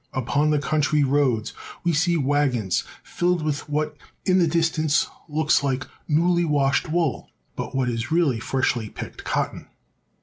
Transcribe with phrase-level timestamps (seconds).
[0.13, 1.53] Upon the country roads
[1.83, 7.75] we see wagons filled with what in the distance Ipoks like newly washed wool, but
[7.75, 9.67] what is really freshly picked cotton.